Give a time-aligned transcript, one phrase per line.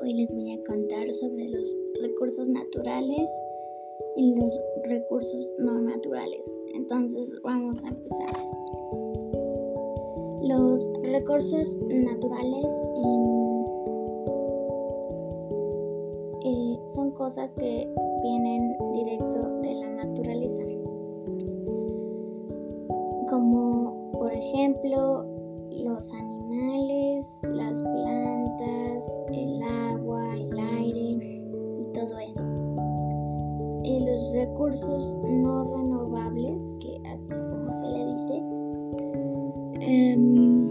[0.00, 3.30] hoy les voy a contar sobre los recursos naturales
[4.16, 6.40] y los recursos no naturales.
[6.74, 8.28] Entonces vamos a empezar.
[10.42, 13.64] Los recursos naturales em,
[16.44, 17.88] eh, son cosas que
[18.22, 20.62] vienen directo de la naturaleza.
[23.28, 25.35] Como por ejemplo
[25.84, 31.42] los animales, las plantas, el agua, el aire
[31.80, 32.42] y todo eso.
[33.84, 38.42] Y los recursos no renovables, que así es como se le dice,
[39.80, 40.70] em,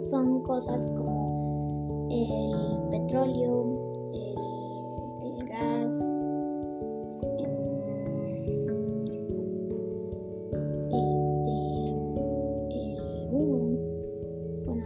[0.00, 3.66] son cosas como el petróleo,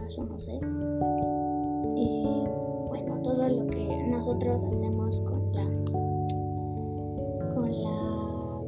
[0.05, 0.51] bueno, eso no sé.
[1.97, 2.49] Eh,
[2.87, 5.63] bueno, todo lo que nosotros hacemos con la
[7.53, 8.61] con la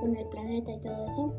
[0.00, 1.32] con el planeta y todo eso.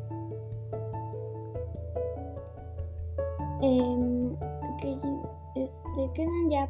[3.62, 4.36] Em,
[4.80, 4.98] que
[5.54, 6.68] este, quedan ya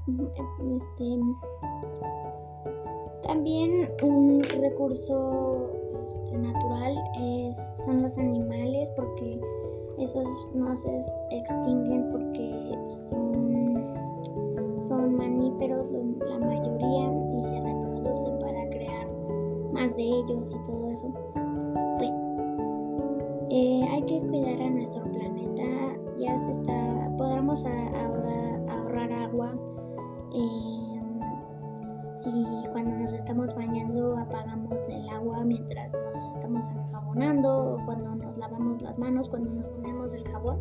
[0.77, 1.21] este
[3.23, 5.71] también un recurso
[6.07, 9.41] este, natural es, son los animales porque
[9.99, 11.01] esos no se
[11.31, 13.85] extinguen porque son,
[14.83, 19.09] son mamíferos la mayoría y se reproducen para crear
[19.73, 21.13] más de ellos y todo eso.
[23.51, 25.63] Eh, hay que cuidar a nuestro planeta,
[26.19, 29.53] ya se está, podremos ahora ahorrar agua.
[30.35, 30.74] Eh,
[32.25, 32.33] si
[32.73, 38.81] cuando nos estamos bañando apagamos el agua mientras nos estamos enjabonando o cuando nos lavamos
[38.81, 40.59] las manos, cuando nos ponemos el jabón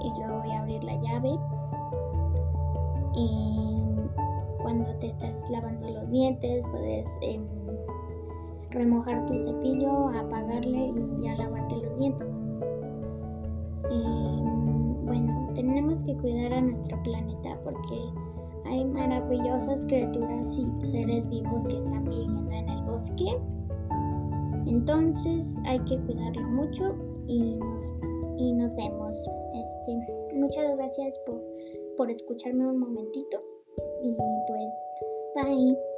[0.00, 1.38] y luego voy a abrir la llave
[3.14, 3.86] y
[4.60, 7.40] cuando te estás lavando los dientes puedes eh,
[8.70, 12.28] remojar tu cepillo, apagarle y ya lavarte los dientes.
[13.90, 14.42] Y,
[15.04, 18.12] bueno, tenemos que cuidar a nuestro planeta porque
[18.64, 23.38] hay maravillosas criaturas y seres vivos que están viviendo en el bosque.
[24.66, 26.94] Entonces hay que cuidarlo mucho
[27.26, 27.92] y nos,
[28.38, 29.16] y nos vemos.
[29.54, 31.42] Este, muchas gracias por,
[31.96, 33.42] por escucharme un momentito
[34.02, 34.14] y
[34.46, 34.74] pues
[35.34, 35.91] bye.